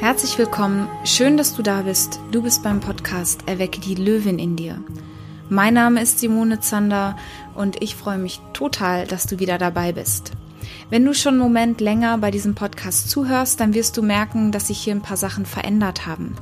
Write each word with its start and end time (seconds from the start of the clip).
Herzlich 0.00 0.38
willkommen, 0.38 0.88
schön, 1.04 1.36
dass 1.36 1.54
du 1.54 1.62
da 1.62 1.82
bist. 1.82 2.20
Du 2.30 2.40
bist 2.40 2.62
beim 2.62 2.80
Podcast 2.80 3.42
Erwecke 3.44 3.80
die 3.80 3.94
Löwin 3.94 4.38
in 4.38 4.56
dir. 4.56 4.82
Mein 5.50 5.74
Name 5.74 6.00
ist 6.00 6.20
Simone 6.20 6.58
Zander 6.58 7.18
und 7.54 7.82
ich 7.82 7.96
freue 7.96 8.16
mich 8.16 8.40
total, 8.54 9.06
dass 9.06 9.26
du 9.26 9.40
wieder 9.40 9.58
dabei 9.58 9.92
bist. 9.92 10.32
Wenn 10.88 11.04
du 11.04 11.12
schon 11.12 11.34
einen 11.34 11.42
Moment 11.42 11.82
länger 11.82 12.16
bei 12.16 12.30
diesem 12.30 12.54
Podcast 12.54 13.10
zuhörst, 13.10 13.60
dann 13.60 13.74
wirst 13.74 13.94
du 13.98 14.00
merken, 14.00 14.52
dass 14.52 14.68
sich 14.68 14.80
hier 14.80 14.94
ein 14.94 15.02
paar 15.02 15.18
Sachen 15.18 15.44
verändert 15.44 16.06
haben. 16.06 16.34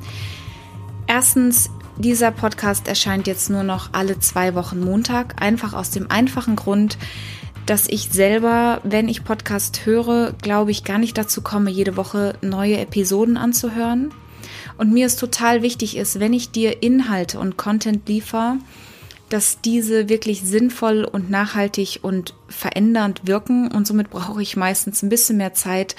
Erstens, 1.08 1.68
dieser 1.96 2.30
Podcast 2.30 2.86
erscheint 2.86 3.26
jetzt 3.26 3.50
nur 3.50 3.64
noch 3.64 3.88
alle 3.90 4.20
zwei 4.20 4.54
Wochen 4.54 4.78
Montag, 4.78 5.42
einfach 5.42 5.72
aus 5.72 5.90
dem 5.90 6.12
einfachen 6.12 6.54
Grund, 6.54 6.96
dass 7.68 7.86
ich 7.86 8.08
selber, 8.08 8.80
wenn 8.82 9.08
ich 9.08 9.24
Podcast 9.24 9.84
höre, 9.84 10.32
glaube 10.40 10.70
ich, 10.70 10.84
gar 10.84 10.96
nicht 10.96 11.18
dazu 11.18 11.42
komme, 11.42 11.70
jede 11.70 11.98
Woche 11.98 12.34
neue 12.40 12.78
Episoden 12.78 13.36
anzuhören. 13.36 14.10
Und 14.78 14.90
mir 14.90 15.04
ist 15.04 15.20
total 15.20 15.60
wichtig 15.60 15.96
ist, 15.96 16.18
wenn 16.18 16.32
ich 16.32 16.50
dir 16.50 16.82
Inhalte 16.82 17.38
und 17.38 17.58
Content 17.58 18.08
liefere, 18.08 18.56
dass 19.28 19.60
diese 19.60 20.08
wirklich 20.08 20.42
sinnvoll 20.42 21.04
und 21.04 21.30
nachhaltig 21.30 22.00
und 22.02 22.34
verändernd 22.48 23.26
wirken. 23.26 23.70
Und 23.70 23.86
somit 23.86 24.10
brauche 24.10 24.42
ich 24.42 24.56
meistens 24.56 25.02
ein 25.02 25.08
bisschen 25.08 25.36
mehr 25.36 25.54
Zeit, 25.54 25.96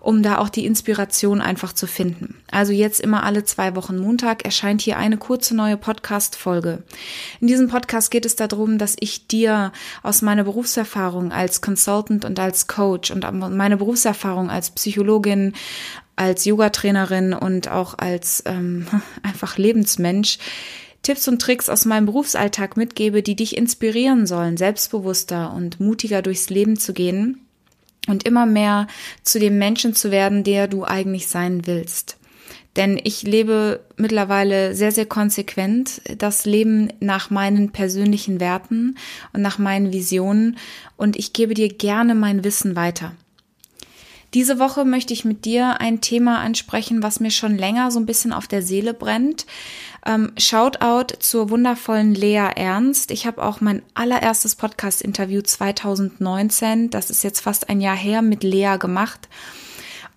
um 0.00 0.22
da 0.22 0.38
auch 0.38 0.48
die 0.48 0.64
Inspiration 0.64 1.40
einfach 1.40 1.72
zu 1.72 1.86
finden. 1.86 2.40
Also 2.50 2.72
jetzt 2.72 3.00
immer 3.00 3.24
alle 3.24 3.44
zwei 3.44 3.74
Wochen 3.74 3.98
Montag 3.98 4.44
erscheint 4.44 4.80
hier 4.80 4.96
eine 4.96 5.18
kurze 5.18 5.56
neue 5.56 5.76
Podcast-Folge. 5.76 6.84
In 7.40 7.48
diesem 7.48 7.68
Podcast 7.68 8.10
geht 8.10 8.24
es 8.24 8.36
darum, 8.36 8.78
dass 8.78 8.96
ich 9.00 9.26
dir 9.26 9.72
aus 10.02 10.22
meiner 10.22 10.44
Berufserfahrung 10.44 11.32
als 11.32 11.60
Consultant 11.60 12.24
und 12.24 12.38
als 12.38 12.68
Coach 12.68 13.10
und 13.10 13.26
meine 13.56 13.76
Berufserfahrung 13.76 14.50
als 14.50 14.70
Psychologin, 14.70 15.54
als 16.14 16.44
Yoga-Trainerin 16.44 17.32
und 17.32 17.68
auch 17.68 17.98
als 17.98 18.42
ähm, 18.46 18.86
einfach 19.22 19.58
Lebensmensch 19.58 20.38
Tipps 21.02 21.28
und 21.28 21.40
Tricks 21.40 21.68
aus 21.68 21.84
meinem 21.84 22.06
Berufsalltag 22.06 22.76
mitgebe, 22.76 23.22
die 23.22 23.36
dich 23.36 23.56
inspirieren 23.56 24.26
sollen, 24.26 24.56
selbstbewusster 24.56 25.52
und 25.54 25.80
mutiger 25.80 26.22
durchs 26.22 26.50
Leben 26.50 26.76
zu 26.76 26.92
gehen 26.92 27.40
und 28.08 28.24
immer 28.24 28.46
mehr 28.46 28.86
zu 29.22 29.38
dem 29.38 29.58
Menschen 29.58 29.94
zu 29.94 30.10
werden, 30.10 30.44
der 30.44 30.68
du 30.68 30.84
eigentlich 30.84 31.28
sein 31.28 31.66
willst. 31.66 32.18
Denn 32.76 33.00
ich 33.02 33.22
lebe 33.22 33.80
mittlerweile 33.96 34.74
sehr, 34.74 34.92
sehr 34.92 35.06
konsequent 35.06 36.00
das 36.16 36.44
Leben 36.44 36.92
nach 37.00 37.30
meinen 37.30 37.72
persönlichen 37.72 38.38
Werten 38.38 38.96
und 39.32 39.42
nach 39.42 39.58
meinen 39.58 39.92
Visionen 39.92 40.58
und 40.96 41.16
ich 41.16 41.32
gebe 41.32 41.54
dir 41.54 41.68
gerne 41.68 42.14
mein 42.14 42.44
Wissen 42.44 42.76
weiter. 42.76 43.14
Diese 44.34 44.58
Woche 44.58 44.84
möchte 44.84 45.14
ich 45.14 45.24
mit 45.24 45.46
dir 45.46 45.80
ein 45.80 46.02
Thema 46.02 46.40
ansprechen, 46.40 47.02
was 47.02 47.18
mir 47.18 47.30
schon 47.30 47.56
länger 47.56 47.90
so 47.90 47.98
ein 47.98 48.06
bisschen 48.06 48.34
auf 48.34 48.46
der 48.46 48.62
Seele 48.62 48.92
brennt. 48.92 49.46
Ähm, 50.04 50.32
Shoutout 50.36 51.16
zur 51.18 51.48
wundervollen 51.48 52.14
Lea 52.14 52.50
Ernst. 52.54 53.10
Ich 53.10 53.26
habe 53.26 53.42
auch 53.42 53.62
mein 53.62 53.82
allererstes 53.94 54.54
Podcast-Interview 54.54 55.40
2019, 55.40 56.90
das 56.90 57.10
ist 57.10 57.24
jetzt 57.24 57.40
fast 57.40 57.70
ein 57.70 57.80
Jahr 57.80 57.96
her, 57.96 58.20
mit 58.20 58.42
Lea 58.42 58.76
gemacht. 58.78 59.28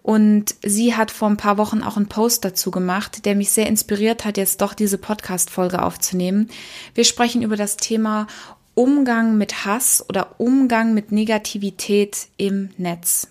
Und 0.04 0.56
sie 0.64 0.96
hat 0.96 1.12
vor 1.12 1.30
ein 1.30 1.38
paar 1.38 1.58
Wochen 1.58 1.84
auch 1.84 1.96
einen 1.96 2.08
Post 2.08 2.44
dazu 2.44 2.72
gemacht, 2.72 3.26
der 3.26 3.36
mich 3.36 3.52
sehr 3.52 3.68
inspiriert 3.68 4.26
hat, 4.26 4.36
jetzt 4.36 4.62
doch 4.62 4.74
diese 4.74 4.98
Podcast-Folge 4.98 5.82
aufzunehmen. 5.82 6.50
Wir 6.96 7.04
sprechen 7.04 7.44
über 7.44 7.56
das 7.56 7.78
Thema 7.78 8.28
Umgang 8.74 9.38
mit 9.38 9.66
Hass 9.66 10.04
oder 10.10 10.40
Umgang 10.40 10.94
mit 10.94 11.12
Negativität 11.12 12.28
im 12.38 12.72
Netz. 12.78 13.31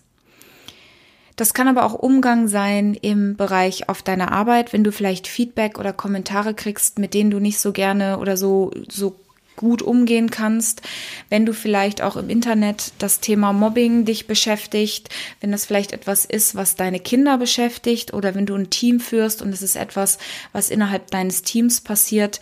Das 1.40 1.54
kann 1.54 1.68
aber 1.68 1.86
auch 1.86 1.94
Umgang 1.94 2.48
sein 2.48 2.92
im 2.92 3.34
Bereich 3.34 3.88
auf 3.88 4.02
deiner 4.02 4.30
Arbeit, 4.30 4.74
wenn 4.74 4.84
du 4.84 4.92
vielleicht 4.92 5.26
Feedback 5.26 5.78
oder 5.78 5.94
Kommentare 5.94 6.52
kriegst, 6.52 6.98
mit 6.98 7.14
denen 7.14 7.30
du 7.30 7.40
nicht 7.40 7.60
so 7.60 7.72
gerne 7.72 8.18
oder 8.18 8.36
so, 8.36 8.70
so 8.90 9.16
gut 9.56 9.80
umgehen 9.80 10.30
kannst, 10.30 10.82
wenn 11.30 11.46
du 11.46 11.54
vielleicht 11.54 12.02
auch 12.02 12.16
im 12.16 12.28
Internet 12.28 12.92
das 12.98 13.20
Thema 13.20 13.54
Mobbing 13.54 14.04
dich 14.04 14.26
beschäftigt, 14.26 15.08
wenn 15.40 15.50
das 15.50 15.64
vielleicht 15.64 15.94
etwas 15.94 16.26
ist, 16.26 16.56
was 16.56 16.76
deine 16.76 17.00
Kinder 17.00 17.38
beschäftigt 17.38 18.12
oder 18.12 18.34
wenn 18.34 18.44
du 18.44 18.54
ein 18.54 18.68
Team 18.68 19.00
führst 19.00 19.40
und 19.40 19.48
es 19.54 19.62
ist 19.62 19.76
etwas, 19.76 20.18
was 20.52 20.68
innerhalb 20.68 21.10
deines 21.10 21.40
Teams 21.40 21.80
passiert, 21.80 22.38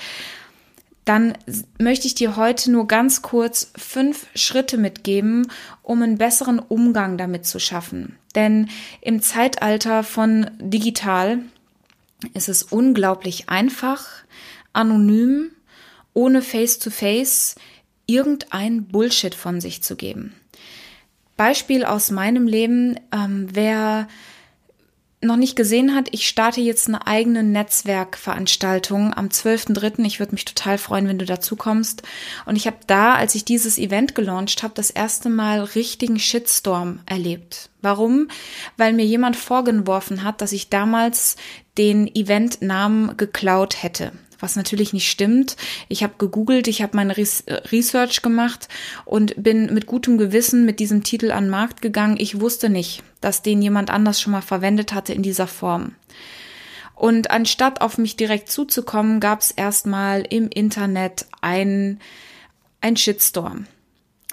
dann 1.08 1.38
möchte 1.78 2.06
ich 2.06 2.14
dir 2.14 2.36
heute 2.36 2.70
nur 2.70 2.86
ganz 2.86 3.22
kurz 3.22 3.72
fünf 3.76 4.26
Schritte 4.34 4.76
mitgeben, 4.76 5.50
um 5.82 6.02
einen 6.02 6.18
besseren 6.18 6.58
Umgang 6.58 7.16
damit 7.16 7.46
zu 7.46 7.58
schaffen. 7.58 8.18
Denn 8.34 8.68
im 9.00 9.22
Zeitalter 9.22 10.02
von 10.02 10.50
digital 10.58 11.38
ist 12.34 12.50
es 12.50 12.62
unglaublich 12.62 13.48
einfach, 13.48 14.06
anonym, 14.74 15.50
ohne 16.12 16.42
Face-to-Face 16.42 17.56
-face, 17.56 17.60
irgendein 18.04 18.84
Bullshit 18.84 19.34
von 19.34 19.62
sich 19.62 19.82
zu 19.82 19.96
geben. 19.96 20.34
Beispiel 21.38 21.84
aus 21.84 22.10
meinem 22.10 22.46
Leben, 22.46 23.00
ähm, 23.12 23.48
wer 23.50 24.08
noch 25.20 25.36
nicht 25.36 25.56
gesehen 25.56 25.94
hat, 25.94 26.08
ich 26.12 26.28
starte 26.28 26.60
jetzt 26.60 26.86
eine 26.88 27.06
eigene 27.06 27.42
Netzwerkveranstaltung 27.42 29.14
am 29.14 29.28
12.3. 29.28 30.04
Ich 30.04 30.20
würde 30.20 30.32
mich 30.32 30.44
total 30.44 30.78
freuen, 30.78 31.08
wenn 31.08 31.18
du 31.18 31.24
dazu 31.24 31.56
kommst. 31.56 32.02
Und 32.46 32.56
ich 32.56 32.66
habe 32.66 32.78
da, 32.86 33.14
als 33.14 33.34
ich 33.34 33.44
dieses 33.44 33.78
Event 33.78 34.14
gelauncht 34.14 34.62
habe, 34.62 34.74
das 34.74 34.90
erste 34.90 35.28
Mal 35.28 35.60
richtigen 35.60 36.18
Shitstorm 36.18 37.00
erlebt. 37.06 37.70
Warum? 37.82 38.28
Weil 38.76 38.92
mir 38.92 39.04
jemand 39.04 39.36
vorgeworfen 39.36 40.22
hat, 40.22 40.40
dass 40.40 40.52
ich 40.52 40.68
damals 40.68 41.36
den 41.76 42.06
Eventnamen 42.14 43.16
geklaut 43.16 43.82
hätte 43.82 44.12
was 44.40 44.56
natürlich 44.56 44.92
nicht 44.92 45.10
stimmt. 45.10 45.56
Ich 45.88 46.02
habe 46.02 46.14
gegoogelt, 46.18 46.68
ich 46.68 46.82
habe 46.82 46.96
meine 46.96 47.16
Research 47.16 48.22
gemacht 48.22 48.68
und 49.04 49.34
bin 49.42 49.74
mit 49.74 49.86
gutem 49.86 50.16
Gewissen 50.16 50.64
mit 50.64 50.78
diesem 50.78 51.02
Titel 51.02 51.32
an 51.32 51.44
den 51.44 51.50
Markt 51.50 51.82
gegangen. 51.82 52.16
Ich 52.18 52.40
wusste 52.40 52.68
nicht, 52.68 53.02
dass 53.20 53.42
den 53.42 53.62
jemand 53.62 53.90
anders 53.90 54.20
schon 54.20 54.32
mal 54.32 54.42
verwendet 54.42 54.92
hatte 54.92 55.12
in 55.12 55.22
dieser 55.22 55.46
Form. 55.46 55.94
Und 56.94 57.30
anstatt 57.30 57.80
auf 57.80 57.96
mich 57.96 58.16
direkt 58.16 58.50
zuzukommen, 58.50 59.20
gab 59.20 59.40
es 59.40 59.52
erstmal 59.52 60.22
im 60.28 60.48
Internet 60.48 61.26
ein, 61.40 62.00
Shitstorm. 62.96 63.66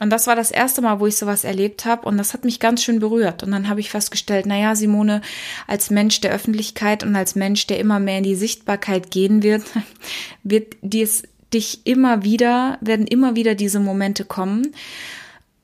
Und 0.02 0.10
das 0.10 0.28
war 0.28 0.36
das 0.36 0.52
erste 0.52 0.82
Mal, 0.82 1.00
wo 1.00 1.08
ich 1.08 1.16
sowas 1.16 1.44
erlebt 1.46 1.86
habe 1.86 2.08
und 2.08 2.18
das 2.18 2.34
hat 2.34 2.44
mich 2.44 2.60
ganz 2.60 2.84
schön 2.84 3.00
berührt. 3.00 3.44
Und 3.44 3.52
dann 3.52 3.70
habe 3.70 3.80
ich 3.80 3.90
festgestellt, 3.90 4.46
naja, 4.46 4.76
Simone, 4.76 5.22
als 5.68 5.90
Mensch 5.90 6.20
der 6.22 6.32
Öffentlichkeit 6.32 7.04
und 7.04 7.16
als 7.16 7.36
Mensch, 7.36 7.66
der 7.68 7.80
immer 7.80 8.00
mehr 8.00 8.18
in 8.18 8.24
die 8.24 8.36
Sichtbarkeit 8.36 9.10
gehen 9.10 9.42
wird, 9.42 9.64
wird 10.44 10.76
dies 10.82 11.24
dich 11.54 11.86
immer 11.86 12.24
wieder, 12.24 12.78
werden 12.82 13.08
immer 13.08 13.36
wieder 13.36 13.56
diese 13.56 13.80
Momente 13.80 14.26
kommen. 14.26 14.74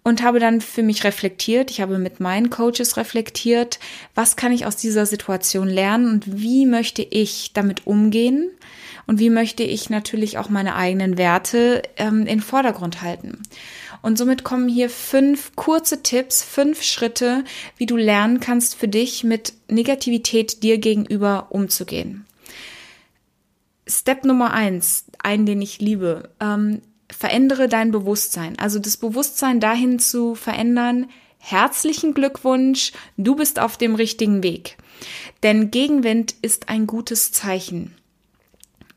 Und 0.04 0.24
habe 0.24 0.40
dann 0.40 0.62
für 0.62 0.82
mich 0.82 1.04
reflektiert, 1.04 1.70
ich 1.70 1.80
habe 1.80 2.00
mit 2.00 2.20
meinen 2.20 2.50
Coaches 2.50 2.98
reflektiert, 2.98 3.80
was 4.16 4.36
kann 4.36 4.52
ich 4.52 4.66
aus 4.66 4.76
dieser 4.76 5.06
Situation 5.06 5.68
lernen 5.68 6.10
und 6.10 6.42
wie 6.42 6.66
möchte 6.66 7.04
ich 7.04 7.54
damit 7.54 7.86
umgehen 7.86 8.50
und 9.06 9.20
wie 9.20 9.30
möchte 9.30 9.62
ich 9.62 9.92
natürlich 9.92 10.40
auch 10.40 10.50
meine 10.50 10.76
eigenen 10.76 11.18
Werte 11.18 11.84
ähm, 11.98 12.26
in 12.26 12.42
Vordergrund 12.42 13.04
halten. 13.04 13.44
Und 14.02 14.18
somit 14.18 14.44
kommen 14.44 14.68
hier 14.68 14.90
fünf 14.90 15.56
kurze 15.56 16.02
Tipps, 16.02 16.44
fünf 16.44 16.82
Schritte, 16.82 17.44
wie 17.78 17.86
du 17.86 17.98
lernen 17.98 18.40
kannst, 18.40 18.76
für 18.76 18.88
dich 18.88 19.24
mit 19.24 19.54
Negativität 19.68 20.64
dir 20.64 20.80
gegenüber 20.80 21.48
umzugehen. 21.50 22.26
Step 23.88 24.26
Nummer 24.26 24.54
eins, 24.54 25.06
einen, 25.22 25.46
den 25.46 25.62
ich 25.62 25.80
liebe, 25.80 26.30
ähm, 26.40 26.82
verändere 27.16 27.68
dein 27.68 27.92
Bewusstsein. 27.92 28.58
Also 28.60 28.80
das 28.80 28.98
Bewusstsein 28.98 29.60
dahin 29.60 30.00
zu 30.00 30.36
verändern, 30.36 31.10
herzlichen 31.38 32.14
Glückwunsch, 32.14 32.92
du 33.18 33.36
bist 33.36 33.60
auf 33.60 33.78
dem 33.78 33.96
richtigen 33.96 34.44
Weg. 34.44 34.78
Denn 35.44 35.72
Gegenwind 35.72 36.36
ist 36.42 36.70
ein 36.70 36.88
gutes 36.88 37.32
Zeichen. 37.32 37.96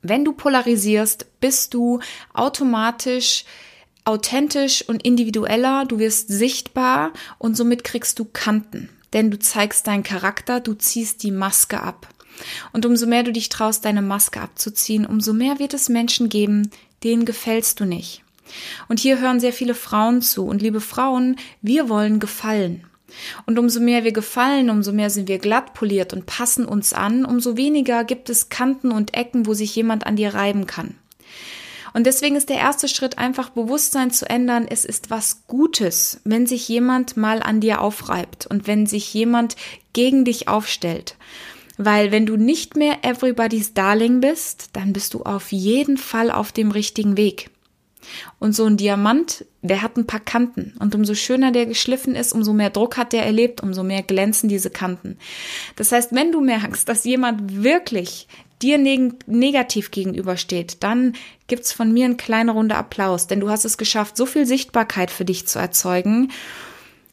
Wenn 0.03 0.25
du 0.25 0.33
polarisierst, 0.33 1.41
bist 1.41 1.73
du 1.73 2.01
automatisch 2.35 3.45
authentisch 4.05 4.87
und 4.87 5.03
individueller, 5.03 5.87
du 5.87 5.99
wirst 5.99 6.29
sichtbar 6.29 7.13
und 7.39 7.57
somit 7.57 7.85
kriegst 7.85 8.19
du 8.19 8.27
Kanten, 8.27 8.91
denn 9.13 9.31
du 9.31 9.39
zeigst 9.39 9.87
deinen 9.87 10.03
Charakter, 10.03 10.61
du 10.61 10.75
ziehst 10.75 11.23
die 11.23 11.31
Maske 11.31 11.81
ab. 11.81 12.09
Und 12.73 12.85
umso 12.85 13.07
mehr 13.07 13.23
du 13.23 13.33
dich 13.33 13.49
traust, 13.49 13.85
deine 13.85 14.03
Maske 14.03 14.41
abzuziehen, 14.41 15.07
umso 15.07 15.33
mehr 15.33 15.59
wird 15.59 15.73
es 15.73 15.89
Menschen 15.89 16.29
geben, 16.29 16.71
denen 17.05 17.25
gefällst 17.25 17.81
du 17.81 17.85
nicht. 17.85 18.23
Und 18.89 19.01
hier 19.01 19.21
hören 19.21 19.41
sehr 19.41 19.53
viele 19.53 19.75
Frauen 19.75 20.23
zu. 20.23 20.45
Und 20.45 20.63
liebe 20.63 20.81
Frauen, 20.81 21.37
wir 21.63 21.89
wollen 21.89 22.21
gefallen. 22.21 22.85
Und 23.47 23.59
umso 23.59 23.81
mehr 23.81 24.05
wir 24.05 24.13
gefallen, 24.13 24.71
umso 24.71 24.93
mehr 24.93 25.11
sind 25.11 25.29
wir 25.29 25.39
glatt 25.39 25.75
poliert 25.75 26.13
und 26.13 26.27
passen 26.27 26.67
uns 26.67 26.93
an, 26.93 27.25
umso 27.25 27.57
weniger 27.57 28.03
gibt 28.05 28.29
es 28.29 28.49
Kanten 28.49 28.91
und 28.91 29.15
Ecken, 29.15 29.47
wo 29.47 29.55
sich 29.55 29.75
jemand 29.77 30.07
an 30.07 30.17
dir 30.17 30.35
reiben 30.35 30.67
kann. 30.67 30.97
Und 31.93 32.07
deswegen 32.07 32.35
ist 32.35 32.49
der 32.49 32.57
erste 32.57 32.89
Schritt 32.89 33.19
einfach 33.19 33.51
Bewusstsein 33.51 34.11
zu 34.11 34.29
ändern. 34.29 34.67
Es 34.69 34.85
ist 34.85 35.11
was 35.11 35.47
Gutes, 35.47 36.21
wenn 36.25 36.45
sich 36.45 36.69
jemand 36.69 37.17
mal 37.17 37.41
an 37.41 37.61
dir 37.61 37.81
aufreibt 37.81 38.49
und 38.49 38.67
wenn 38.67 38.87
sich 38.87 39.15
jemand 39.15 39.55
gegen 39.93 40.25
dich 40.25 40.49
aufstellt. 40.49 41.17
Weil 41.77 42.13
wenn 42.13 42.27
du 42.27 42.37
nicht 42.37 42.77
mehr 42.77 42.99
everybody's 43.03 43.75
Darling 43.75 44.21
bist, 44.21 44.71
dann 44.75 44.93
bist 44.93 45.15
du 45.15 45.23
auf 45.23 45.53
jeden 45.53 45.97
Fall 45.97 46.31
auf 46.31 46.53
dem 46.53 46.71
richtigen 46.71 47.17
Weg. 47.17 47.51
Und 48.39 48.55
so 48.55 48.67
ein 48.67 48.77
Diamant, 48.77 49.45
der 49.63 49.83
hat 49.83 49.97
ein 49.97 50.07
paar 50.07 50.21
Kanten. 50.21 50.75
Und 50.79 50.95
umso 50.95 51.15
schöner 51.15 51.53
der 51.53 51.67
geschliffen 51.67 52.15
ist, 52.15 52.33
umso 52.33 52.53
mehr 52.53 52.71
Druck 52.71 52.97
hat 52.97 53.13
der 53.13 53.25
erlebt, 53.25 53.63
umso 53.63 53.83
mehr 53.83 54.03
glänzen 54.03 54.49
diese 54.49 54.71
Kanten. 54.71 55.17
Das 55.77 55.91
heißt, 55.93 56.13
wenn 56.13 56.33
du 56.33 56.41
merkst, 56.41 56.89
dass 56.89 57.05
jemand 57.05 57.63
wirklich 57.63 58.29
dir 58.63 58.79
neg 58.79 59.27
negativ 59.27 59.91
gegenübersteht, 59.91 60.83
dann 60.83 61.15
gibt's 61.49 61.73
von 61.73 61.93
mir 61.93 62.07
eine 62.07 62.17
kleine 62.17 62.53
Runde 62.53 62.77
Applaus, 62.77 63.27
denn 63.27 63.41
du 63.41 63.51
hast 63.51 63.65
es 63.65 63.79
geschafft, 63.79 64.17
so 64.17 64.27
viel 64.27 64.47
Sichtbarkeit 64.47 65.11
für 65.11 65.25
dich 65.25 65.47
zu 65.47 65.59
erzeugen, 65.59 66.31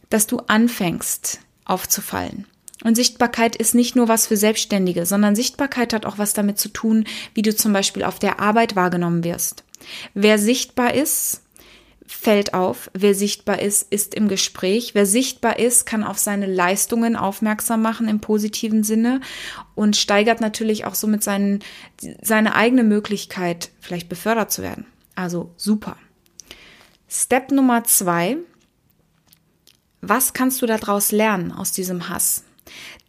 dass 0.09 0.27
du 0.27 0.37
anfängst 0.47 1.39
aufzufallen. 1.65 2.45
Und 2.83 2.95
Sichtbarkeit 2.95 3.55
ist 3.55 3.75
nicht 3.75 3.95
nur 3.95 4.07
was 4.07 4.27
für 4.27 4.37
Selbstständige, 4.37 5.05
sondern 5.05 5.35
Sichtbarkeit 5.35 5.93
hat 5.93 6.05
auch 6.05 6.17
was 6.17 6.33
damit 6.33 6.57
zu 6.57 6.69
tun, 6.69 7.05
wie 7.33 7.41
du 7.41 7.55
zum 7.55 7.73
Beispiel 7.73 8.03
auf 8.03 8.19
der 8.19 8.39
Arbeit 8.39 8.75
wahrgenommen 8.75 9.23
wirst. 9.23 9.63
Wer 10.13 10.39
sichtbar 10.39 10.93
ist, 10.93 11.41
fällt 12.11 12.53
auf. 12.53 12.91
Wer 12.93 13.15
sichtbar 13.15 13.61
ist, 13.61 13.91
ist 13.91 14.13
im 14.13 14.27
Gespräch. 14.27 14.93
Wer 14.93 15.05
sichtbar 15.05 15.59
ist, 15.59 15.85
kann 15.85 16.03
auf 16.03 16.17
seine 16.17 16.45
Leistungen 16.45 17.15
aufmerksam 17.15 17.81
machen 17.81 18.07
im 18.07 18.19
positiven 18.19 18.83
Sinne 18.83 19.21
und 19.75 19.95
steigert 19.95 20.41
natürlich 20.41 20.85
auch 20.85 20.95
somit 20.95 21.23
seinen, 21.23 21.59
seine 22.21 22.55
eigene 22.55 22.83
Möglichkeit, 22.83 23.71
vielleicht 23.79 24.09
befördert 24.09 24.51
zu 24.51 24.61
werden. 24.61 24.85
Also 25.15 25.53
super. 25.55 25.97
Step 27.07 27.51
Nummer 27.51 27.83
zwei. 27.85 28.37
Was 30.01 30.33
kannst 30.33 30.61
du 30.61 30.65
daraus 30.65 31.11
lernen 31.11 31.51
aus 31.51 31.71
diesem 31.71 32.09
Hass? 32.09 32.43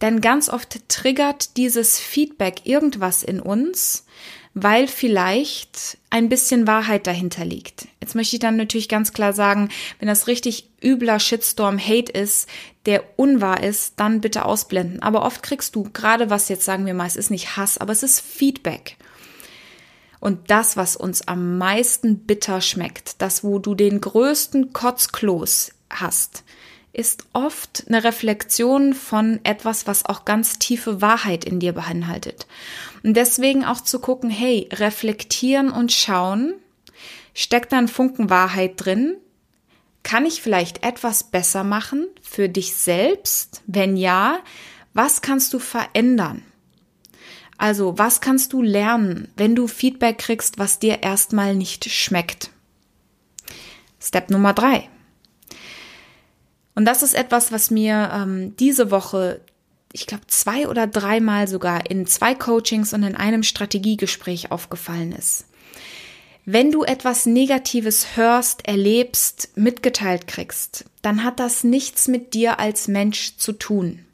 Denn 0.00 0.20
ganz 0.20 0.48
oft 0.48 0.88
triggert 0.88 1.56
dieses 1.56 1.98
Feedback 1.98 2.66
irgendwas 2.66 3.22
in 3.22 3.40
uns, 3.40 4.04
weil 4.54 4.86
vielleicht 4.86 5.96
ein 6.10 6.28
bisschen 6.28 6.66
Wahrheit 6.66 7.06
dahinter 7.06 7.44
liegt. 7.44 7.88
Jetzt 8.00 8.14
möchte 8.14 8.36
ich 8.36 8.40
dann 8.40 8.56
natürlich 8.56 8.88
ganz 8.88 9.12
klar 9.12 9.32
sagen, 9.32 9.70
wenn 9.98 10.08
das 10.08 10.26
richtig 10.26 10.68
übler 10.82 11.18
Shitstorm 11.20 11.78
Hate 11.78 12.12
ist, 12.12 12.48
der 12.84 13.18
unwahr 13.18 13.62
ist, 13.62 13.94
dann 13.98 14.20
bitte 14.20 14.44
ausblenden. 14.44 15.02
Aber 15.02 15.24
oft 15.24 15.42
kriegst 15.42 15.74
du, 15.74 15.84
gerade 15.92 16.28
was 16.28 16.48
jetzt 16.48 16.64
sagen 16.64 16.84
wir 16.84 16.94
mal, 16.94 17.06
es 17.06 17.16
ist 17.16 17.30
nicht 17.30 17.56
Hass, 17.56 17.78
aber 17.78 17.92
es 17.92 18.02
ist 18.02 18.20
Feedback. 18.20 18.96
Und 20.20 20.50
das, 20.50 20.76
was 20.76 20.96
uns 20.96 21.26
am 21.26 21.58
meisten 21.58 22.18
bitter 22.20 22.60
schmeckt, 22.60 23.20
das, 23.22 23.42
wo 23.42 23.58
du 23.58 23.74
den 23.74 24.00
größten 24.00 24.72
Kotzkloß 24.72 25.72
hast, 25.90 26.44
ist 26.92 27.24
oft 27.32 27.84
eine 27.88 28.04
Reflexion 28.04 28.92
von 28.92 29.40
etwas, 29.44 29.86
was 29.86 30.04
auch 30.04 30.24
ganz 30.24 30.58
tiefe 30.58 31.00
Wahrheit 31.00 31.44
in 31.44 31.58
dir 31.58 31.72
beinhaltet. 31.72 32.46
Und 33.02 33.14
deswegen 33.14 33.64
auch 33.64 33.80
zu 33.80 33.98
gucken, 33.98 34.28
hey, 34.28 34.68
reflektieren 34.72 35.70
und 35.70 35.90
schauen, 35.92 36.54
steckt 37.34 37.72
da 37.72 37.78
ein 37.78 37.88
Funken 37.88 38.28
Wahrheit 38.28 38.74
drin? 38.76 39.16
Kann 40.02 40.26
ich 40.26 40.42
vielleicht 40.42 40.84
etwas 40.84 41.24
besser 41.24 41.64
machen 41.64 42.08
für 42.20 42.48
dich 42.48 42.74
selbst? 42.74 43.62
Wenn 43.66 43.96
ja, 43.96 44.40
was 44.92 45.22
kannst 45.22 45.54
du 45.54 45.58
verändern? 45.58 46.42
Also, 47.56 47.96
was 47.96 48.20
kannst 48.20 48.52
du 48.52 48.60
lernen, 48.60 49.28
wenn 49.36 49.54
du 49.54 49.68
Feedback 49.68 50.18
kriegst, 50.18 50.58
was 50.58 50.78
dir 50.80 51.02
erstmal 51.02 51.54
nicht 51.54 51.88
schmeckt? 51.90 52.50
Step 54.00 54.30
Nummer 54.30 54.52
drei. 54.52 54.88
Und 56.74 56.84
das 56.84 57.02
ist 57.02 57.14
etwas, 57.14 57.52
was 57.52 57.70
mir 57.70 58.10
ähm, 58.12 58.56
diese 58.56 58.90
Woche, 58.90 59.40
ich 59.92 60.06
glaube, 60.06 60.26
zwei 60.26 60.68
oder 60.68 60.86
dreimal 60.86 61.48
sogar 61.48 61.90
in 61.90 62.06
zwei 62.06 62.34
Coachings 62.34 62.94
und 62.94 63.02
in 63.02 63.14
einem 63.14 63.42
Strategiegespräch 63.42 64.50
aufgefallen 64.50 65.12
ist. 65.12 65.46
Wenn 66.44 66.72
du 66.72 66.82
etwas 66.82 67.26
Negatives 67.26 68.16
hörst, 68.16 68.66
erlebst, 68.66 69.50
mitgeteilt 69.54 70.26
kriegst, 70.26 70.86
dann 71.02 71.22
hat 71.24 71.38
das 71.38 71.62
nichts 71.62 72.08
mit 72.08 72.34
dir 72.34 72.58
als 72.58 72.88
Mensch 72.88 73.36
zu 73.36 73.52
tun 73.52 74.04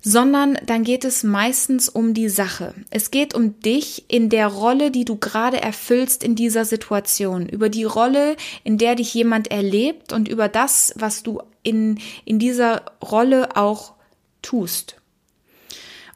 sondern 0.00 0.58
dann 0.66 0.84
geht 0.84 1.04
es 1.04 1.22
meistens 1.22 1.88
um 1.88 2.14
die 2.14 2.28
Sache. 2.28 2.74
Es 2.90 3.10
geht 3.10 3.34
um 3.34 3.58
dich 3.60 4.04
in 4.08 4.28
der 4.28 4.48
Rolle, 4.48 4.90
die 4.90 5.04
du 5.04 5.16
gerade 5.16 5.60
erfüllst 5.60 6.22
in 6.22 6.34
dieser 6.34 6.64
Situation, 6.64 7.48
über 7.48 7.68
die 7.68 7.84
Rolle, 7.84 8.36
in 8.64 8.78
der 8.78 8.94
dich 8.94 9.12
jemand 9.14 9.50
erlebt 9.50 10.12
und 10.12 10.28
über 10.28 10.48
das, 10.48 10.92
was 10.96 11.22
du 11.22 11.40
in, 11.62 11.98
in 12.24 12.38
dieser 12.38 12.82
Rolle 13.02 13.56
auch 13.56 13.94
tust. 14.42 14.96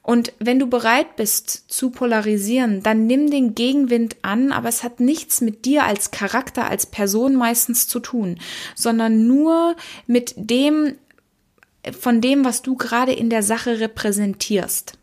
Und 0.02 0.32
wenn 0.38 0.58
du 0.58 0.66
bereit 0.66 1.16
bist 1.16 1.70
zu 1.70 1.90
polarisieren, 1.90 2.82
dann 2.82 3.06
nimm 3.06 3.30
den 3.30 3.54
Gegenwind 3.54 4.16
an, 4.22 4.50
aber 4.50 4.68
es 4.68 4.82
hat 4.82 4.98
nichts 4.98 5.40
mit 5.40 5.66
dir 5.66 5.84
als 5.84 6.10
Charakter, 6.10 6.68
als 6.68 6.86
Person 6.86 7.36
meistens 7.36 7.86
zu 7.86 8.00
tun, 8.00 8.38
sondern 8.74 9.26
nur 9.26 9.76
mit 10.06 10.34
dem, 10.36 10.96
von 11.98 12.20
dem, 12.20 12.44
was 12.44 12.62
du 12.62 12.76
gerade 12.76 13.12
in 13.12 13.30
der 13.30 13.42
Sache 13.42 13.80
repräsentierst. 13.80 14.98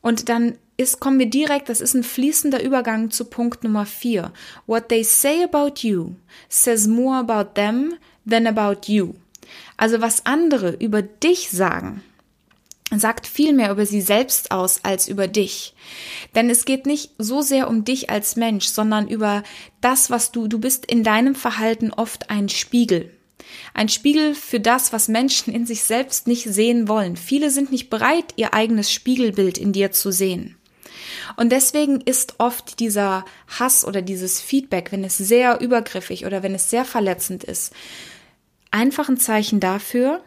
Und 0.00 0.28
dann 0.28 0.58
ist, 0.76 1.00
kommen 1.00 1.18
wir 1.18 1.30
direkt, 1.30 1.68
das 1.68 1.80
ist 1.80 1.94
ein 1.94 2.02
fließender 2.02 2.62
Übergang 2.62 3.10
zu 3.10 3.26
Punkt 3.26 3.64
Nummer 3.64 3.86
vier. 3.86 4.32
What 4.66 4.88
they 4.88 5.04
say 5.04 5.44
about 5.44 5.80
you 5.80 6.16
says 6.48 6.86
more 6.86 7.16
about 7.16 7.54
them 7.54 7.94
than 8.28 8.46
about 8.46 8.90
you. 8.92 9.14
Also 9.76 10.00
was 10.00 10.26
andere 10.26 10.72
über 10.72 11.02
dich 11.02 11.50
sagen, 11.50 12.02
sagt 12.94 13.26
viel 13.26 13.52
mehr 13.52 13.70
über 13.70 13.86
sie 13.86 14.00
selbst 14.00 14.50
aus 14.50 14.80
als 14.84 15.08
über 15.08 15.28
dich. 15.28 15.74
Denn 16.34 16.50
es 16.50 16.64
geht 16.64 16.86
nicht 16.86 17.12
so 17.18 17.40
sehr 17.40 17.68
um 17.68 17.84
dich 17.84 18.10
als 18.10 18.36
Mensch, 18.36 18.66
sondern 18.66 19.08
über 19.08 19.42
das, 19.80 20.10
was 20.10 20.32
du, 20.32 20.48
du 20.48 20.58
bist 20.58 20.86
in 20.86 21.04
deinem 21.04 21.34
Verhalten 21.34 21.92
oft 21.92 22.30
ein 22.30 22.48
Spiegel. 22.48 23.10
Ein 23.72 23.88
Spiegel 23.88 24.34
für 24.34 24.60
das, 24.60 24.92
was 24.92 25.08
Menschen 25.08 25.52
in 25.52 25.66
sich 25.66 25.82
selbst 25.82 26.26
nicht 26.26 26.44
sehen 26.44 26.88
wollen. 26.88 27.16
Viele 27.16 27.50
sind 27.50 27.70
nicht 27.72 27.90
bereit, 27.90 28.34
ihr 28.36 28.54
eigenes 28.54 28.92
Spiegelbild 28.92 29.58
in 29.58 29.72
dir 29.72 29.92
zu 29.92 30.12
sehen. 30.12 30.56
Und 31.36 31.50
deswegen 31.50 32.00
ist 32.00 32.34
oft 32.38 32.80
dieser 32.80 33.24
Hass 33.48 33.84
oder 33.84 34.02
dieses 34.02 34.40
Feedback, 34.40 34.92
wenn 34.92 35.04
es 35.04 35.18
sehr 35.18 35.60
übergriffig 35.60 36.26
oder 36.26 36.42
wenn 36.42 36.54
es 36.54 36.70
sehr 36.70 36.84
verletzend 36.84 37.44
ist, 37.44 37.72
einfach 38.70 39.08
ein 39.08 39.18
Zeichen 39.18 39.60
dafür, 39.60 40.22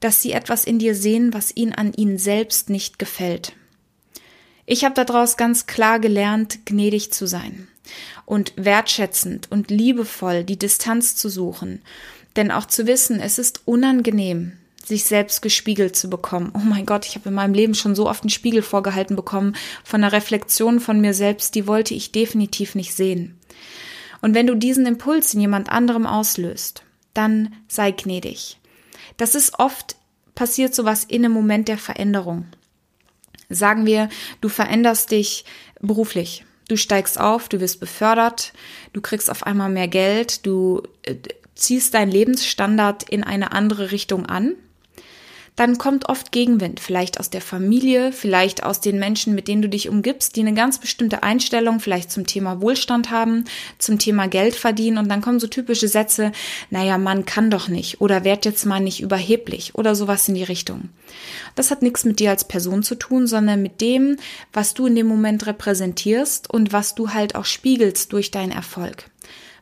dass 0.00 0.22
sie 0.22 0.32
etwas 0.32 0.64
in 0.64 0.78
dir 0.78 0.94
sehen, 0.94 1.34
was 1.34 1.54
ihnen 1.56 1.72
an 1.72 1.92
ihnen 1.92 2.18
selbst 2.18 2.70
nicht 2.70 2.98
gefällt. 2.98 3.52
Ich 4.64 4.84
habe 4.84 4.94
daraus 4.94 5.36
ganz 5.36 5.66
klar 5.66 5.98
gelernt, 5.98 6.66
gnädig 6.66 7.12
zu 7.12 7.26
sein 7.26 7.68
und 8.26 8.52
wertschätzend 8.56 9.50
und 9.50 9.70
liebevoll 9.70 10.44
die 10.44 10.58
Distanz 10.58 11.16
zu 11.16 11.28
suchen 11.30 11.80
denn 12.38 12.50
auch 12.50 12.66
zu 12.66 12.86
wissen, 12.86 13.20
es 13.20 13.38
ist 13.38 13.62
unangenehm, 13.66 14.52
sich 14.84 15.04
selbst 15.04 15.42
gespiegelt 15.42 15.96
zu 15.96 16.08
bekommen. 16.08 16.52
Oh 16.54 16.60
mein 16.64 16.86
Gott, 16.86 17.04
ich 17.04 17.16
habe 17.16 17.28
in 17.28 17.34
meinem 17.34 17.52
Leben 17.52 17.74
schon 17.74 17.94
so 17.94 18.08
oft 18.08 18.22
einen 18.22 18.30
Spiegel 18.30 18.62
vorgehalten 18.62 19.16
bekommen 19.16 19.54
von 19.84 20.02
einer 20.02 20.12
Reflexion 20.12 20.80
von 20.80 21.00
mir 21.00 21.12
selbst, 21.12 21.54
die 21.54 21.66
wollte 21.66 21.94
ich 21.94 22.12
definitiv 22.12 22.74
nicht 22.74 22.94
sehen. 22.94 23.38
Und 24.22 24.34
wenn 24.34 24.46
du 24.46 24.54
diesen 24.54 24.86
Impuls 24.86 25.34
in 25.34 25.40
jemand 25.40 25.68
anderem 25.68 26.06
auslöst, 26.06 26.82
dann 27.12 27.54
sei 27.66 27.90
gnädig. 27.90 28.58
Das 29.16 29.34
ist 29.34 29.58
oft 29.58 29.96
passiert 30.34 30.74
sowas 30.74 31.04
in 31.04 31.24
einem 31.24 31.34
Moment 31.34 31.66
der 31.66 31.78
Veränderung. 31.78 32.46
Sagen 33.48 33.86
wir, 33.86 34.08
du 34.40 34.48
veränderst 34.48 35.10
dich 35.10 35.44
beruflich. 35.80 36.44
Du 36.68 36.76
steigst 36.76 37.18
auf, 37.18 37.48
du 37.48 37.60
wirst 37.60 37.80
befördert, 37.80 38.52
du 38.92 39.00
kriegst 39.00 39.30
auf 39.30 39.44
einmal 39.44 39.70
mehr 39.70 39.88
Geld, 39.88 40.46
du 40.46 40.82
äh, 41.02 41.16
ziehst 41.58 41.94
deinen 41.94 42.10
Lebensstandard 42.10 43.08
in 43.08 43.24
eine 43.24 43.52
andere 43.52 43.90
Richtung 43.90 44.26
an, 44.26 44.54
dann 45.58 45.76
kommt 45.76 46.08
oft 46.08 46.30
Gegenwind, 46.30 46.78
vielleicht 46.78 47.18
aus 47.18 47.30
der 47.30 47.40
Familie, 47.40 48.12
vielleicht 48.12 48.62
aus 48.62 48.80
den 48.80 49.00
Menschen, 49.00 49.34
mit 49.34 49.48
denen 49.48 49.60
du 49.60 49.68
dich 49.68 49.88
umgibst, 49.88 50.36
die 50.36 50.40
eine 50.40 50.54
ganz 50.54 50.78
bestimmte 50.78 51.24
Einstellung 51.24 51.80
vielleicht 51.80 52.12
zum 52.12 52.28
Thema 52.28 52.60
Wohlstand 52.60 53.10
haben, 53.10 53.44
zum 53.76 53.98
Thema 53.98 54.28
Geld 54.28 54.54
verdienen 54.54 54.98
und 54.98 55.08
dann 55.08 55.20
kommen 55.20 55.40
so 55.40 55.48
typische 55.48 55.88
Sätze, 55.88 56.30
naja, 56.70 56.96
man 56.96 57.24
kann 57.24 57.50
doch 57.50 57.66
nicht 57.66 58.00
oder 58.00 58.22
werd 58.22 58.44
jetzt 58.44 58.66
mal 58.66 58.78
nicht 58.78 59.00
überheblich 59.00 59.74
oder 59.74 59.96
sowas 59.96 60.28
in 60.28 60.36
die 60.36 60.44
Richtung. 60.44 60.90
Das 61.56 61.72
hat 61.72 61.82
nichts 61.82 62.04
mit 62.04 62.20
dir 62.20 62.30
als 62.30 62.44
Person 62.44 62.84
zu 62.84 62.94
tun, 62.94 63.26
sondern 63.26 63.60
mit 63.60 63.80
dem, 63.80 64.16
was 64.52 64.74
du 64.74 64.86
in 64.86 64.94
dem 64.94 65.08
Moment 65.08 65.44
repräsentierst 65.44 66.48
und 66.48 66.72
was 66.72 66.94
du 66.94 67.14
halt 67.14 67.34
auch 67.34 67.46
spiegelst 67.46 68.12
durch 68.12 68.30
deinen 68.30 68.52
Erfolg. 68.52 69.10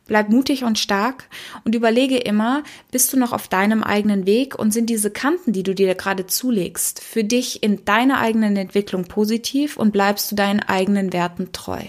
Bleib 0.07 0.29
mutig 0.29 0.63
und 0.63 0.79
stark 0.79 1.25
und 1.63 1.75
überlege 1.75 2.17
immer, 2.17 2.63
bist 2.91 3.11
du 3.13 3.17
noch 3.17 3.33
auf 3.33 3.47
deinem 3.47 3.83
eigenen 3.83 4.25
Weg 4.25 4.57
und 4.57 4.71
sind 4.71 4.89
diese 4.89 5.11
Kanten, 5.11 5.53
die 5.53 5.63
du 5.63 5.75
dir 5.75 5.93
gerade 5.95 6.25
zulegst, 6.25 7.03
für 7.03 7.23
dich 7.23 7.61
in 7.61 7.83
deiner 7.85 8.19
eigenen 8.19 8.55
Entwicklung 8.55 9.05
positiv 9.05 9.77
und 9.77 9.91
bleibst 9.91 10.31
du 10.31 10.35
deinen 10.35 10.61
eigenen 10.61 11.13
Werten 11.13 11.51
treu. 11.51 11.81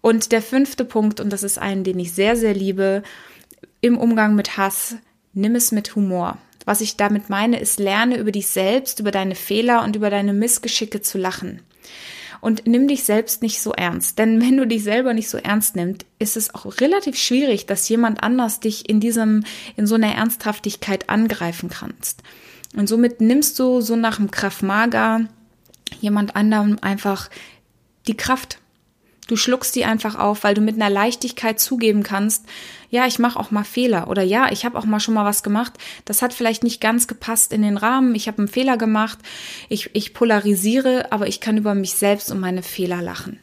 Und 0.00 0.32
der 0.32 0.42
fünfte 0.42 0.84
Punkt, 0.84 1.20
und 1.20 1.30
das 1.30 1.42
ist 1.42 1.58
einen, 1.58 1.82
den 1.82 1.98
ich 1.98 2.12
sehr, 2.12 2.36
sehr 2.36 2.52
liebe, 2.52 3.02
im 3.80 3.96
Umgang 3.96 4.34
mit 4.34 4.56
Hass, 4.56 4.96
nimm 5.32 5.54
es 5.54 5.72
mit 5.72 5.94
Humor. 5.96 6.36
Was 6.64 6.80
ich 6.80 6.96
damit 6.96 7.30
meine, 7.30 7.60
ist, 7.60 7.78
lerne 7.78 8.18
über 8.18 8.32
dich 8.32 8.48
selbst, 8.48 9.00
über 9.00 9.10
deine 9.10 9.34
Fehler 9.34 9.82
und 9.82 9.96
über 9.96 10.10
deine 10.10 10.32
Missgeschicke 10.32 11.00
zu 11.00 11.18
lachen. 11.18 11.60
Und 12.44 12.66
nimm 12.66 12.88
dich 12.88 13.04
selbst 13.04 13.40
nicht 13.40 13.62
so 13.62 13.72
ernst. 13.72 14.18
Denn 14.18 14.38
wenn 14.42 14.58
du 14.58 14.66
dich 14.66 14.84
selber 14.84 15.14
nicht 15.14 15.30
so 15.30 15.38
ernst 15.38 15.76
nimmst, 15.76 16.04
ist 16.18 16.36
es 16.36 16.54
auch 16.54 16.78
relativ 16.78 17.16
schwierig, 17.16 17.64
dass 17.64 17.88
jemand 17.88 18.22
anders 18.22 18.60
dich 18.60 18.86
in 18.86 19.00
diesem, 19.00 19.44
in 19.76 19.86
so 19.86 19.94
einer 19.94 20.14
Ernsthaftigkeit 20.14 21.08
angreifen 21.08 21.70
kannst. 21.70 22.22
Und 22.76 22.86
somit 22.86 23.22
nimmst 23.22 23.58
du 23.58 23.80
so 23.80 23.96
nach 23.96 24.16
dem 24.16 24.30
Kraftmager 24.30 25.26
jemand 26.02 26.36
anderem 26.36 26.76
einfach 26.82 27.30
die 28.08 28.16
Kraft. 28.16 28.58
Du 29.26 29.36
schluckst 29.36 29.74
die 29.74 29.84
einfach 29.84 30.18
auf, 30.18 30.44
weil 30.44 30.54
du 30.54 30.60
mit 30.60 30.74
einer 30.74 30.90
Leichtigkeit 30.90 31.58
zugeben 31.58 32.02
kannst, 32.02 32.44
ja, 32.90 33.06
ich 33.06 33.18
mache 33.18 33.40
auch 33.40 33.50
mal 33.50 33.64
Fehler 33.64 34.06
oder 34.06 34.22
ja, 34.22 34.52
ich 34.52 34.64
habe 34.64 34.78
auch 34.78 34.84
mal 34.84 35.00
schon 35.00 35.14
mal 35.14 35.24
was 35.24 35.42
gemacht. 35.42 35.72
Das 36.04 36.22
hat 36.22 36.32
vielleicht 36.32 36.62
nicht 36.62 36.80
ganz 36.80 37.08
gepasst 37.08 37.52
in 37.52 37.62
den 37.62 37.76
Rahmen. 37.76 38.14
Ich 38.14 38.28
habe 38.28 38.38
einen 38.38 38.46
Fehler 38.48 38.76
gemacht. 38.76 39.18
Ich, 39.68 39.90
ich 39.94 40.14
polarisiere, 40.14 41.10
aber 41.10 41.26
ich 41.26 41.40
kann 41.40 41.56
über 41.56 41.74
mich 41.74 41.94
selbst 41.94 42.30
und 42.30 42.38
meine 42.38 42.62
Fehler 42.62 43.02
lachen. 43.02 43.40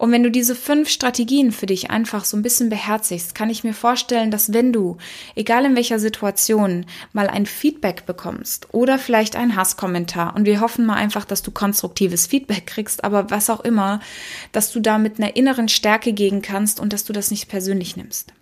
Und 0.00 0.12
wenn 0.12 0.22
du 0.22 0.30
diese 0.30 0.54
fünf 0.54 0.88
Strategien 0.88 1.52
für 1.52 1.66
dich 1.66 1.90
einfach 1.90 2.24
so 2.24 2.34
ein 2.34 2.42
bisschen 2.42 2.70
beherzigst, 2.70 3.34
kann 3.34 3.50
ich 3.50 3.64
mir 3.64 3.74
vorstellen, 3.74 4.30
dass 4.30 4.54
wenn 4.54 4.72
du, 4.72 4.96
egal 5.34 5.66
in 5.66 5.76
welcher 5.76 5.98
Situation, 5.98 6.86
mal 7.12 7.28
ein 7.28 7.44
Feedback 7.44 8.06
bekommst 8.06 8.72
oder 8.72 8.98
vielleicht 8.98 9.36
ein 9.36 9.56
Hasskommentar 9.56 10.34
und 10.34 10.46
wir 10.46 10.62
hoffen 10.62 10.86
mal 10.86 10.94
einfach, 10.94 11.26
dass 11.26 11.42
du 11.42 11.50
konstruktives 11.50 12.26
Feedback 12.26 12.66
kriegst, 12.66 13.04
aber 13.04 13.28
was 13.28 13.50
auch 13.50 13.60
immer, 13.60 14.00
dass 14.52 14.72
du 14.72 14.80
da 14.80 14.96
mit 14.96 15.18
einer 15.18 15.36
inneren 15.36 15.68
Stärke 15.68 16.14
gehen 16.14 16.40
kannst 16.40 16.80
und 16.80 16.94
dass 16.94 17.04
du 17.04 17.12
das 17.12 17.30
nicht 17.30 17.50
persönlich 17.50 17.98
nimmst. 17.98 18.32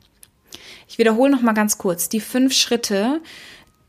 Ich 0.87 0.99
wiederhole 0.99 1.33
noch 1.33 1.43
mal 1.43 1.55
ganz 1.55 1.77
kurz 1.77 2.09
die 2.09 2.21
fünf 2.21 2.55
Schritte, 2.55 3.21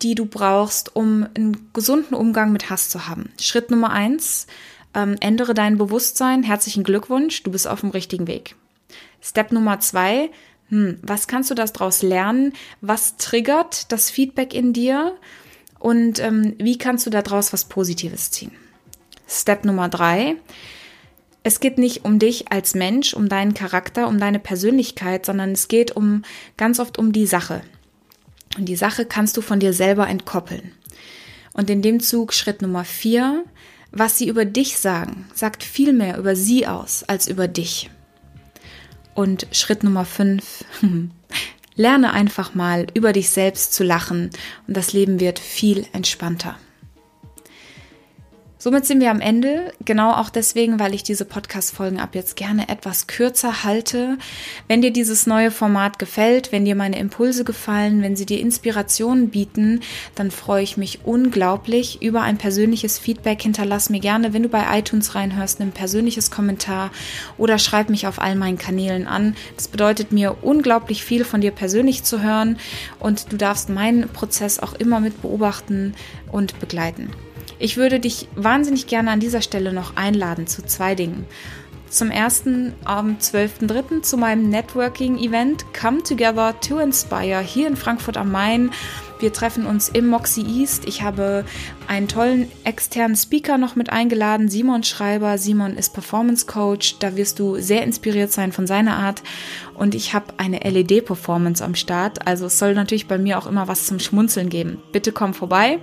die 0.02 0.16
du 0.16 0.26
brauchst, 0.26 0.96
um 0.96 1.28
einen 1.36 1.70
gesunden 1.72 2.16
Umgang 2.16 2.52
mit 2.52 2.72
Hass 2.72 2.90
zu 2.90 3.08
haben. 3.08 3.30
Schritt 3.40 3.70
Nummer 3.70 3.92
eins, 3.92 4.48
ähm, 4.94 5.16
ändere 5.20 5.54
dein 5.54 5.78
Bewusstsein. 5.78 6.44
Herzlichen 6.44 6.84
Glückwunsch, 6.84 7.44
du 7.44 7.52
bist 7.52 7.68
auf 7.68 7.82
dem 7.82 7.90
richtigen 7.90 8.28
Weg. 8.28 8.56
Step 9.22 9.52
Nummer 9.52 9.80
zwei, 9.80 10.30
hm, 10.70 11.00
was 11.02 11.28
kannst 11.28 11.50
du 11.52 11.56
daraus 11.56 12.02
lernen? 12.02 12.54
Was 12.82 13.18
triggert 13.18 13.92
das 13.92 14.10
Feedback 14.10 14.54
in 14.54 14.74
dir? 14.74 15.16
Und 15.80 16.20
ähm, 16.20 16.56
wie 16.58 16.78
kannst 16.78 17.06
du 17.06 17.10
daraus 17.10 17.54
was 17.54 17.66
Positives 17.66 18.32
ziehen? 18.32 18.52
Step 19.28 19.64
Nummer 19.66 19.90
drei, 19.90 20.36
es 21.44 21.60
geht 21.60 21.78
nicht 21.78 22.04
um 22.04 22.20
dich 22.20 22.52
als 22.52 22.76
Mensch, 22.76 23.14
um 23.14 23.30
deinen 23.30 23.54
Charakter, 23.54 24.08
um 24.08 24.20
deine 24.20 24.40
Persönlichkeit, 24.40 25.26
sondern 25.26 25.52
es 25.54 25.68
geht 25.68 25.96
um 25.96 26.24
ganz 26.58 26.80
oft 26.80 26.98
um 26.98 27.14
die 27.14 27.26
Sache. 27.26 27.62
Und 28.58 28.66
die 28.66 28.76
Sache 28.76 29.06
kannst 29.06 29.38
du 29.38 29.42
von 29.42 29.60
dir 29.60 29.74
selber 29.74 30.08
entkoppeln. 30.08 30.74
Und 31.54 31.70
in 31.70 31.82
dem 31.82 32.02
Zug 32.02 32.34
Schritt 32.34 32.62
Nummer 32.62 32.84
vier, 32.84 33.46
was 33.92 34.18
sie 34.18 34.28
über 34.28 34.46
dich 34.46 34.78
sagen, 34.78 35.28
sagt 35.34 35.64
viel 35.64 35.94
mehr 35.94 36.18
über 36.18 36.36
sie 36.36 36.68
aus 36.68 37.04
als 37.04 37.28
über 37.28 37.48
dich. 37.48 37.90
Und 39.14 39.48
Schritt 39.52 39.84
Nummer 39.84 40.06
fünf, 40.06 40.64
lerne 41.76 42.12
einfach 42.12 42.54
mal 42.54 42.88
über 42.94 43.14
dich 43.14 43.30
selbst 43.30 43.74
zu 43.74 43.84
lachen 43.84 44.30
und 44.68 44.78
das 44.78 44.94
Leben 44.94 45.20
wird 45.20 45.40
viel 45.40 45.86
entspannter. 45.94 46.58
Somit 48.62 48.86
sind 48.86 49.00
wir 49.00 49.10
am 49.10 49.22
Ende, 49.22 49.72
genau 49.86 50.12
auch 50.12 50.30
deswegen, 50.30 50.82
weil 50.82 50.94
ich 50.94 51.02
diese 51.02 51.24
Podcast-Folgen 51.24 51.98
ab 51.98 52.14
jetzt 52.14 52.36
gerne 52.36 52.68
etwas 52.68 53.08
kürzer 53.08 53.64
halte. 53.64 54.18
Wenn 54.68 54.82
dir 54.82 54.92
dieses 54.92 55.26
neue 55.26 55.50
Format 55.50 55.98
gefällt, 55.98 56.52
wenn 56.52 56.66
dir 56.66 56.76
meine 56.76 57.00
Impulse 57.00 57.46
gefallen, 57.46 58.02
wenn 58.02 58.18
sie 58.18 58.26
dir 58.26 58.42
Inspirationen 58.42 59.30
bieten, 59.30 59.80
dann 60.16 60.30
freue 60.30 60.62
ich 60.62 60.76
mich 60.76 61.06
unglaublich 61.06 62.02
über 62.02 62.22
ein 62.22 62.38
persönliches 62.38 63.00
Feedback. 63.00 63.42
Hinterlass 63.42 63.90
mir 63.90 64.02
gerne, 64.02 64.34
wenn 64.34 64.44
du 64.44 64.50
bei 64.50 64.78
iTunes 64.78 65.16
reinhörst, 65.16 65.62
ein 65.62 65.72
persönliches 65.72 66.30
Kommentar 66.30 66.92
oder 67.38 67.60
schreib 67.60 67.90
mich 67.90 68.08
auf 68.08 68.20
all 68.20 68.36
meinen 68.36 68.58
Kanälen 68.58 69.08
an. 69.08 69.38
Das 69.56 69.70
bedeutet 69.70 70.12
mir 70.12 70.36
unglaublich 70.42 71.06
viel 71.06 71.24
von 71.24 71.40
dir 71.40 71.52
persönlich 71.52 72.04
zu 72.04 72.22
hören 72.22 72.58
und 73.00 73.32
du 73.32 73.38
darfst 73.38 73.70
meinen 73.70 74.10
Prozess 74.10 74.60
auch 74.60 74.74
immer 74.74 75.00
mit 75.00 75.22
beobachten 75.22 75.96
und 76.30 76.60
begleiten. 76.60 77.10
Ich 77.60 77.76
würde 77.76 78.00
dich 78.00 78.30
wahnsinnig 78.36 78.88
gerne 78.88 79.12
an 79.12 79.20
dieser 79.20 79.42
Stelle 79.42 79.74
noch 79.74 79.98
einladen 79.98 80.48
zu 80.48 80.66
zwei 80.66 80.96
Dingen. 80.96 81.26
Zum 81.90 82.10
ersten 82.10 82.74
am 82.86 83.18
12.03. 83.18 84.02
zu 84.02 84.16
meinem 84.16 84.50
Networking-Event 84.50 85.66
Come 85.74 86.02
Together 86.04 86.56
to 86.62 86.80
Inspire 86.80 87.42
hier 87.42 87.68
in 87.68 87.76
Frankfurt 87.76 88.16
am 88.16 88.32
Main. 88.32 88.72
Wir 89.20 89.34
treffen 89.34 89.66
uns 89.66 89.90
im 89.90 90.08
Moxie 90.08 90.46
East. 90.46 90.88
Ich 90.88 91.02
habe 91.02 91.44
einen 91.88 92.08
tollen 92.08 92.48
externen 92.64 93.18
Speaker 93.18 93.58
noch 93.58 93.76
mit 93.76 93.90
eingeladen, 93.90 94.48
Simon 94.48 94.84
Schreiber. 94.84 95.38
Simon 95.38 95.76
ist 95.76 95.94
Performance 95.94 96.46
Coach. 96.46 97.00
Da 97.00 97.18
wirst 97.18 97.38
du 97.38 97.60
sehr 97.60 97.84
inspiriert 97.84 98.32
sein 98.32 98.54
von 98.54 98.66
seiner 98.66 98.96
Art. 98.96 99.22
Und 99.74 99.94
ich 99.94 100.14
habe 100.14 100.28
eine 100.38 100.60
LED-Performance 100.60 101.64
am 101.64 101.76
Start. 101.76 102.26
Also 102.28 102.46
es 102.46 102.60
soll 102.60 102.76
natürlich 102.76 103.08
bei 103.08 103.18
mir 103.18 103.38
auch 103.38 103.46
immer 103.46 103.68
was 103.68 103.88
zum 103.88 104.00
Schmunzeln 104.00 104.48
geben. 104.48 104.78
Bitte 104.94 105.12
komm 105.12 105.34
vorbei. 105.34 105.80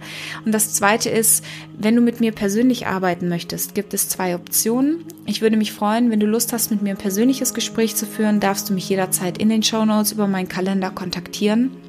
Und 0.47 0.53
das 0.53 0.73
zweite 0.73 1.11
ist, 1.11 1.45
wenn 1.77 1.95
du 1.95 2.01
mit 2.01 2.21
mir 2.21 2.33
persönlich 2.33 2.87
arbeiten 2.87 3.29
möchtest, 3.29 3.75
gibt 3.75 3.93
es 3.93 4.09
zwei 4.09 4.35
Optionen. 4.35 5.05
Ich 5.27 5.43
würde 5.43 5.59
mich 5.59 5.75
freuen, 5.75 6.11
wenn 6.11 6.21
du 6.21 6.27
Lust 6.27 6.55
hast, 6.55 6.71
mit 6.71 6.81
mir 6.81 6.91
ein 6.91 6.97
persönliches 6.97 7.53
Gespräch 7.53 7.97
zu 7.97 8.07
führen, 8.07 8.41
darfst 8.41 8.71
du 8.71 8.73
mich 8.73 8.89
jederzeit 8.89 9.37
in 9.37 9.51
den 9.51 9.63
Show 9.63 9.85
Notes 9.85 10.13
über 10.13 10.27
meinen 10.27 10.49
Kalender 10.49 10.91
kontaktieren. 10.91 11.86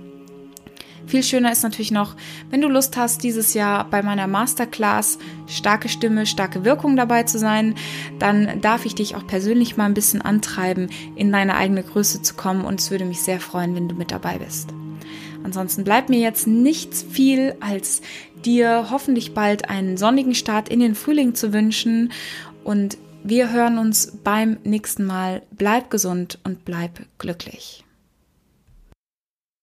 Viel 1.07 1.23
schöner 1.23 1.53
ist 1.53 1.63
natürlich 1.63 1.91
noch, 1.91 2.15
wenn 2.49 2.59
du 2.59 2.67
Lust 2.67 2.97
hast, 2.97 3.23
dieses 3.23 3.53
Jahr 3.53 3.89
bei 3.89 4.03
meiner 4.03 4.27
Masterclass 4.27 5.17
starke 5.47 5.87
Stimme, 5.87 6.25
starke 6.25 6.65
Wirkung 6.65 6.97
dabei 6.97 7.23
zu 7.23 7.39
sein, 7.39 7.75
dann 8.19 8.59
darf 8.59 8.85
ich 8.85 8.93
dich 8.93 9.15
auch 9.15 9.25
persönlich 9.25 9.77
mal 9.77 9.85
ein 9.85 9.93
bisschen 9.93 10.21
antreiben, 10.21 10.89
in 11.15 11.31
deine 11.31 11.55
eigene 11.55 11.83
Größe 11.83 12.21
zu 12.21 12.33
kommen 12.35 12.65
und 12.65 12.81
es 12.81 12.91
würde 12.91 13.05
mich 13.05 13.21
sehr 13.21 13.39
freuen, 13.39 13.73
wenn 13.73 13.87
du 13.87 13.95
mit 13.95 14.11
dabei 14.11 14.37
bist. 14.37 14.73
Ansonsten 15.45 15.85
bleibt 15.85 16.09
mir 16.09 16.19
jetzt 16.19 16.45
nichts 16.45 17.05
viel, 17.09 17.55
als 17.61 18.01
dir 18.43 18.87
hoffentlich 18.91 19.33
bald 19.33 19.69
einen 19.69 19.95
sonnigen 19.95 20.35
Start 20.35 20.67
in 20.67 20.81
den 20.81 20.93
Frühling 20.93 21.35
zu 21.35 21.53
wünschen 21.53 22.11
und 22.65 22.97
wir 23.23 23.51
hören 23.51 23.77
uns 23.77 24.11
beim 24.23 24.57
nächsten 24.65 25.05
Mal. 25.05 25.41
Bleib 25.51 25.89
gesund 25.89 26.39
und 26.43 26.65
bleib 26.65 26.99
glücklich. 27.17 27.86